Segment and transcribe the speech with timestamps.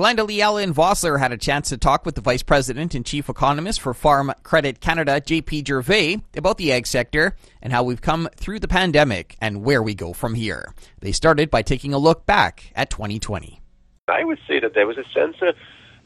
[0.00, 3.82] Glendalee Allen Vossler had a chance to talk with the Vice President and Chief Economist
[3.82, 8.60] for Farm Credit Canada, JP Gervais, about the ag sector and how we've come through
[8.60, 10.72] the pandemic and where we go from here.
[11.00, 13.60] They started by taking a look back at 2020.
[14.08, 15.54] I would say that there was a sense of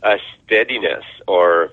[0.03, 1.71] uh, steadiness or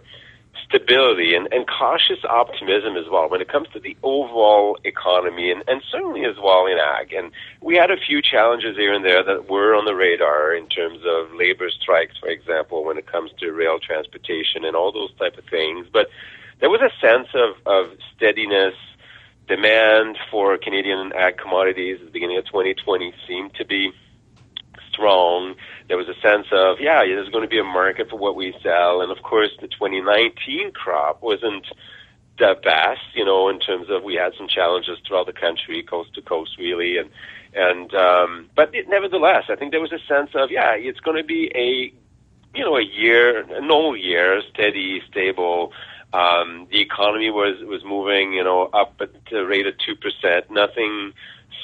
[0.71, 5.63] stability and, and cautious optimism as well when it comes to the overall economy and,
[5.67, 7.11] and certainly as well in ag.
[7.11, 7.31] And
[7.61, 10.99] we had a few challenges here and there that were on the radar in terms
[11.05, 15.38] of labor strikes, for example, when it comes to rail transportation and all those type
[15.38, 15.88] of things.
[15.91, 16.07] But
[16.61, 18.75] there was a sense of, of steadiness.
[19.47, 23.91] Demand for Canadian ag commodities at the beginning of 2020 seemed to be
[24.89, 25.55] strong.
[25.88, 28.55] There was a sense of, yeah, there's going to be a market for what we
[28.63, 29.02] sell.
[29.02, 31.66] And of course, the 2019 crop wasn't
[32.38, 36.13] the best, you know, in terms of we had some challenges throughout the country, coast
[36.16, 36.98] to coast, really.
[36.98, 37.09] And,
[37.53, 41.17] and, um, but it, nevertheless, I think there was a sense of, yeah, it's going
[41.17, 41.94] to be a,
[42.58, 45.72] you know, a year, a normal year, steady, stable.
[46.13, 51.14] Um, the economy was, was moving, you know, up at the rate of 2%, nothing,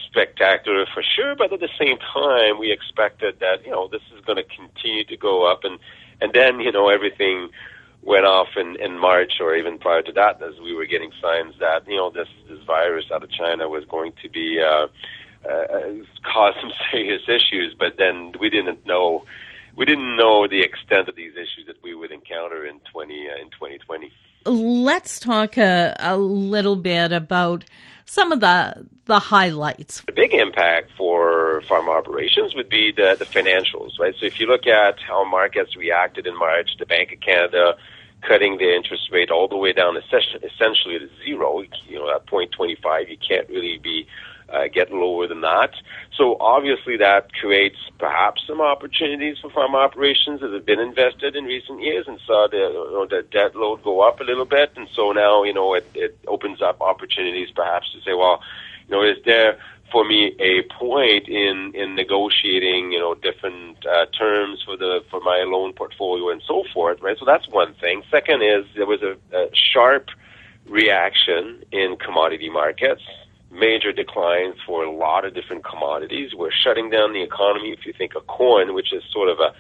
[0.08, 4.24] spectacular for sure, but at the same time, we expected that you know this is
[4.26, 5.80] going to continue to go up, and
[6.22, 7.50] and then you know everything
[8.02, 11.54] went off in in March or even prior to that, as we were getting signs
[11.60, 14.88] that you know this this virus out of China was going to be uh,
[15.48, 15.92] uh,
[16.24, 19.26] cause some serious issues, but then we didn't know
[19.76, 23.42] we didn't know the extent of these issues that we would encounter in 20 uh,
[23.42, 24.12] in 2020.
[24.48, 27.66] Let's talk a, a little bit about
[28.06, 30.02] some of the the highlights.
[30.02, 34.14] The big impact for farm operations would be the, the financials, right?
[34.20, 37.78] So if you look at how markets reacted in March, the Bank of Canada
[38.22, 42.52] cutting the interest rate all the way down essentially to zero, you know, at point
[42.52, 44.08] 25, you can't really be
[44.50, 45.72] uh, get lower than that.
[46.16, 51.46] So obviously that creates perhaps some opportunities for farm operations that have been invested in
[51.46, 54.72] recent years and saw the, you know, the debt load go up a little bit.
[54.76, 58.42] And so now, you know, it, it opens up opportunities perhaps to say, well,
[58.88, 59.58] you know, is there
[59.92, 65.22] for me a point in in negotiating you know different uh, terms for the for
[65.22, 69.02] my loan portfolio and so forth right so that's one thing second is there was
[69.02, 70.10] a, a sharp
[70.68, 73.02] reaction in commodity markets
[73.52, 76.34] major declines for a lot of different commodities.
[76.36, 77.72] We're shutting down the economy.
[77.72, 79.54] If you think of corn, which is sort of a,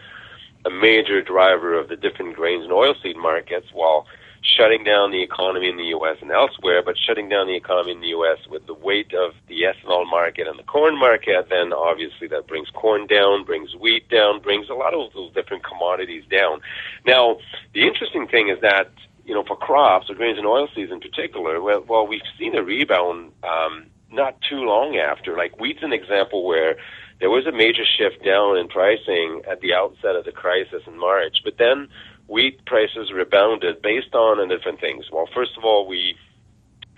[0.68, 4.06] a major driver of the different grains and oilseed markets, while
[4.42, 6.18] shutting down the economy in the U.S.
[6.22, 8.38] and elsewhere, but shutting down the economy in the U.S.
[8.50, 12.70] with the weight of the ethanol market and the corn market, then obviously that brings
[12.70, 16.62] corn down, brings wheat down, brings a lot of those different commodities down.
[17.06, 17.38] Now,
[17.74, 18.92] the interesting thing is that
[19.28, 22.64] you know, for crops or grains and oilseeds in particular, well, well we've seen a
[22.64, 25.36] rebound um, not too long after.
[25.36, 26.78] Like wheat's an example where
[27.20, 30.98] there was a major shift down in pricing at the outset of the crisis in
[30.98, 31.90] March, but then
[32.28, 35.06] wheat prices rebounded based on a different things.
[35.12, 36.16] Well, first of all, we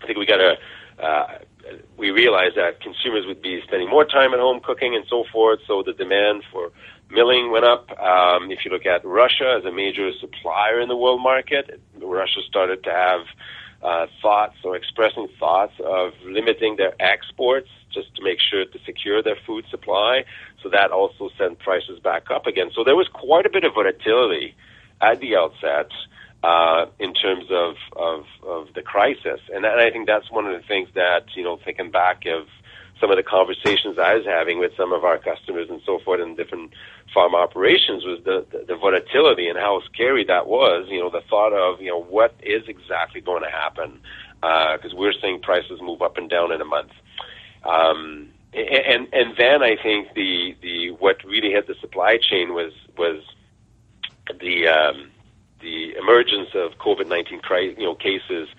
[0.02, 0.56] I think we got to
[1.04, 1.28] uh,
[1.98, 5.60] we realized that consumers would be spending more time at home cooking and so forth,
[5.68, 6.72] so the demand for
[7.10, 7.90] milling went up.
[8.00, 12.42] Um, if you look at Russia as a major supplier in the world market, Russia
[12.47, 13.22] started to have
[13.81, 19.24] uh, thoughts or expressing thoughts of limiting their exports just to make sure to secure
[19.24, 20.24] their food supply.
[20.62, 22.72] So that also sent prices back up again.
[22.75, 24.56] So there was quite a bit of volatility
[25.02, 25.90] at the outset
[26.44, 29.40] uh, in terms of, of, of the crisis.
[29.53, 32.48] And, and I think that's one of the things that, you know, thinking back of
[33.00, 36.20] some of the conversations I was having with some of our customers and so forth
[36.20, 36.74] in different
[37.14, 40.88] farm operations was the, the, the volatility and how scary that was.
[40.90, 44.00] You know, the thought of, you know, what is exactly going to happen
[44.42, 46.92] because uh, we're seeing prices move up and down in a month.
[47.64, 52.74] Um, and and then I think the the what really hit the supply chain was
[52.98, 53.22] was
[54.40, 55.12] the um,
[55.62, 57.42] the emergence of COVID nineteen
[57.78, 58.50] you know cases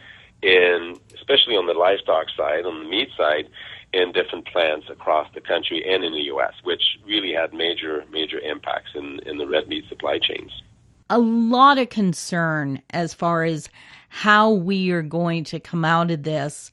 [0.43, 3.49] in especially on the livestock side, on the meat side,
[3.93, 8.39] in different plants across the country and in the U.S., which really had major major
[8.39, 10.62] impacts in in the red meat supply chains.
[11.09, 13.69] A lot of concern as far as
[14.09, 16.71] how we are going to come out of this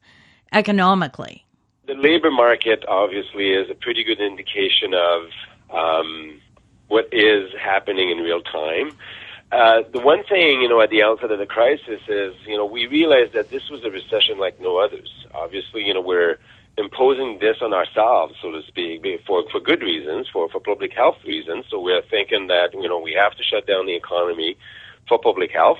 [0.54, 1.44] economically.
[1.88, 5.24] The labor market obviously is a pretty good indication of
[5.74, 6.42] um,
[6.88, 8.92] what is happening in real time.
[9.52, 12.66] Uh, the one thing, you know, at the outset of the crisis is, you know,
[12.66, 15.10] we realized that this was a recession like no others.
[15.34, 16.38] Obviously, you know, we're
[16.78, 21.18] imposing this on ourselves, so to speak, for for good reasons, for for public health
[21.26, 21.66] reasons.
[21.70, 24.58] So we're thinking that you know we have to shut down the economy
[25.08, 25.80] for public health.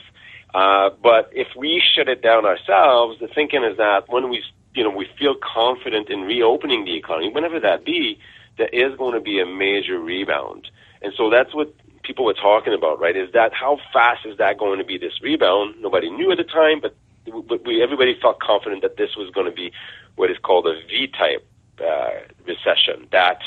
[0.54, 4.84] Uh, but if we shut it down ourselves, the thinking is that when we you
[4.84, 8.20] know we feel confident in reopening the economy, whenever that be,
[8.58, 10.70] there is going to be a major rebound.
[11.02, 11.74] And so that's what
[12.04, 15.22] people were talking about, right, is that how fast is that going to be this
[15.22, 15.76] rebound?
[15.80, 16.96] Nobody knew at the time, but, but
[17.66, 19.72] we, everybody felt confident that this was going to be
[20.16, 21.46] what is called a V-type
[21.82, 22.10] uh,
[22.46, 23.08] recession.
[23.12, 23.40] That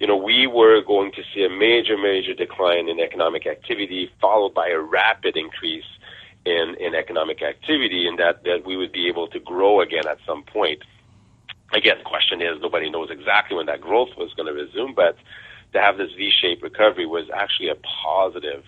[0.00, 4.54] you know we were going to see a major, major decline in economic activity, followed
[4.54, 5.84] by a rapid increase
[6.44, 10.18] in in economic activity, and that that we would be able to grow again at
[10.26, 10.82] some point.
[11.72, 15.16] Again, the question is nobody knows exactly when that growth was going to resume, but
[15.72, 18.64] to have this V-shaped recovery was actually a positive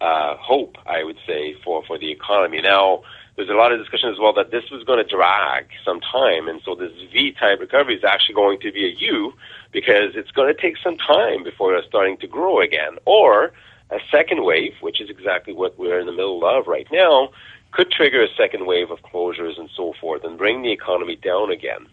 [0.00, 2.60] uh, hope, I would say, for for the economy.
[2.60, 3.02] Now
[3.36, 6.48] there's a lot of discussion as well that this was going to drag some time,
[6.48, 9.32] and so this V-type recovery is actually going to be a U
[9.72, 12.96] because it's going to take some time before it's starting to grow again.
[13.04, 13.52] Or
[13.90, 17.30] a second wave, which is exactly what we're in the middle of right now,
[17.72, 21.50] could trigger a second wave of closures and so forth and bring the economy down
[21.50, 21.86] again.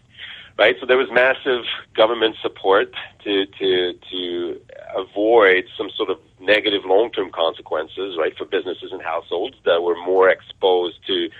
[0.58, 1.64] Right, so there was massive
[1.96, 2.94] government support
[3.24, 4.60] to to to
[4.94, 10.28] avoid some sort of negative long-term consequences, right, for businesses and households that were more
[10.28, 11.30] exposed to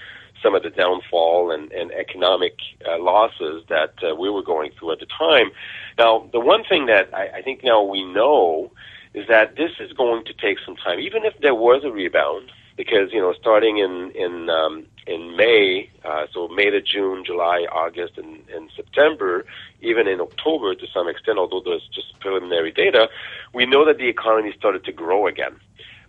[0.43, 2.55] some of the downfall and, and economic
[2.89, 5.51] uh, losses that uh, we were going through at the time.
[5.99, 8.73] Now, the one thing that I, I think now we know
[9.15, 12.51] is that this is going to take some time, even if there was a rebound,
[12.77, 17.67] because you know, starting in in um, in May, uh, so May to June, July,
[17.73, 19.45] August, and, and September,
[19.81, 23.09] even in October to some extent, although there's just preliminary data,
[23.53, 25.57] we know that the economy started to grow again.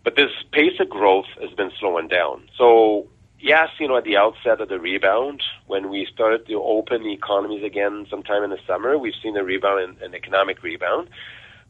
[0.03, 2.49] But this pace of growth has been slowing down.
[2.57, 3.07] So
[3.39, 7.13] yes, you know, at the outset of the rebound, when we started to open the
[7.13, 11.09] economies again sometime in the summer, we've seen a rebound, and an economic rebound.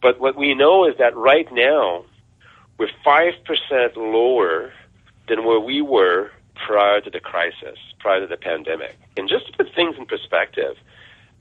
[0.01, 2.05] But what we know is that right now,
[2.77, 4.73] we're 5% lower
[5.27, 8.97] than where we were prior to the crisis, prior to the pandemic.
[9.17, 10.75] And just to put things in perspective,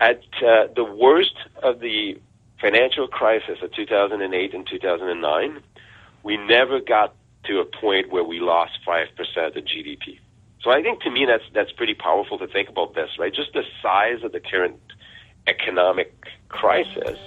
[0.01, 2.19] at uh, the worst of the
[2.61, 5.63] financial crisis of 2008 and 2009,
[6.23, 7.15] we never got
[7.45, 9.09] to a point where we lost 5%
[9.57, 10.19] of GDP.
[10.63, 13.35] So I think to me that's that's pretty powerful to think about this, right?
[13.35, 14.79] Just the size of the current
[15.49, 16.15] economic
[16.49, 17.19] crisis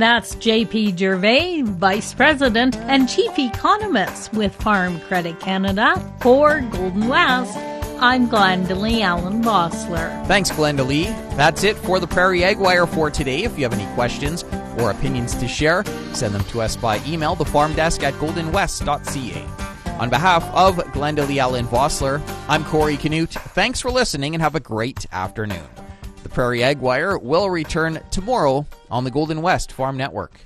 [0.00, 7.56] that's JP Gervais, Vice President and Chief Economist with Farm Credit Canada for Golden West.
[8.02, 10.26] I'm Glendalee Allen Vossler.
[10.26, 11.06] Thanks, Glendalee.
[11.36, 13.44] That's it for the Prairie Ag Wire for today.
[13.44, 14.42] If you have any questions
[14.78, 19.44] or opinions to share, send them to us by email, thefarmdesk at goldenwest.ca.
[19.98, 23.32] On behalf of Glendalee Allen Vossler, I'm Corey Canute.
[23.32, 25.79] Thanks for listening and have a great afternoon.
[26.30, 30.38] The Prairie Ag Wire will return tomorrow on the Golden West Farm Network.